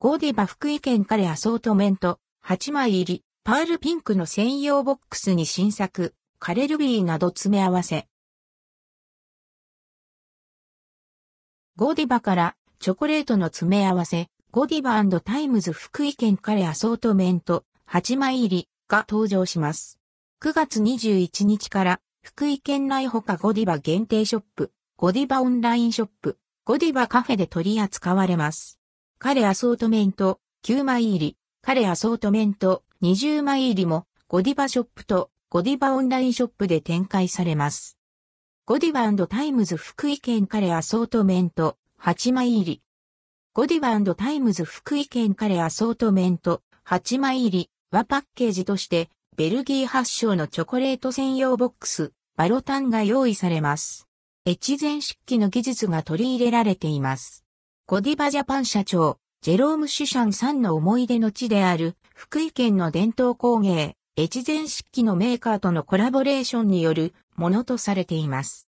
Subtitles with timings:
[0.00, 8.06] ゴディバ福井県カレアソートメント、8枚入り、パールピンクの専用ボックスに新作、カレルビーなど詰め合わせ。
[11.74, 19.98] ゴディバからチョコレートの詰め合わせ、ゴディバタイムズ福井県カレアソートメント8枚入りが登場します。
[20.44, 28.77] 9月21日から福井県内ほかゴディバ限定ショップ、ゴディバオンラインショップ、ゴディバカフェで取り扱われます。
[29.20, 37.98] カレアソートメント9枚入り、カレアソートメント20枚入りもゴディバショップとゴディバオンラインショップで展開されます。
[38.64, 42.82] ゴディバタイムズ福井県カレアソートメント8枚入り。
[43.54, 54.06] ゴディバタイムズ福井県カレアソートメント8枚入りはパッケージとしてベルギー発祥のチョコレート専用ボックスバロタンが用意されます。
[54.46, 57.44] 越前漆器の技術が取り入れられています。
[57.90, 68.68] ゴディバジャパン社長、ジェローム・シュシャンさんの思い出の地である福井県の伝統工芸、越前漆器のメーカーとのコラボレーションによるものとされています。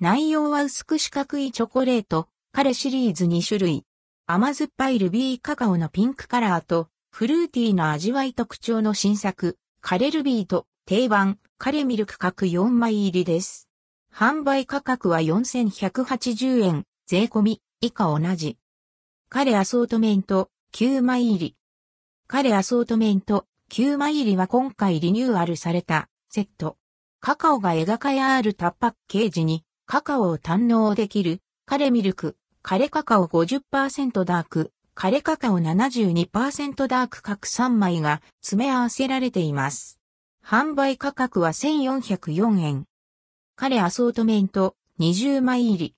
[0.00, 3.84] 内容は薄く四角いチョコレート、カレシリーズ2種類。
[4.26, 13.68] 甘酸っぱいルビーカカオのピンクカラーと、フルーティーな味わい特徴の新作、カレルビーと定番、カレミルク各4枚入りです。
[14.10, 18.56] 販売価格は4180円、税込み、以下同じ。
[19.28, 21.56] カレアソートメント、9枚入り。
[22.26, 26.78] カレアソートメント、9枚入りは今回リニューアルされた、セット。
[27.20, 40.00] カカオが描かれあるタッパッケージに、カカオを堪能できる、カレミルク、カレカカオ50%ダーク、カレカカオ72%ダーク各3枚が詰め合わせられています。
[40.42, 42.86] 販売価格は1404円。
[43.54, 45.94] カレアソートメント20枚入り。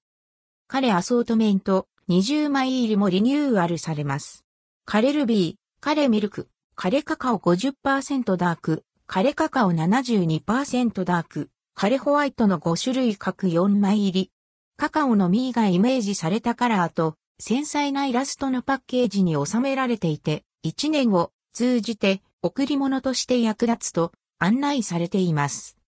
[0.71, 4.45] カレアソートメント20枚入りもリニューアルされます。
[4.85, 14.31] カレルビー、カレミルク、カレカカオ50%ダーク、カレカカオ72%ダーク、カレホワイトの5種類各4枚入り。
[14.77, 25.77] カカオの実がイメージされたカラーと繊細なイラストのパッケージに収められていて、1年を通じて贈り物として役立つと案内されています。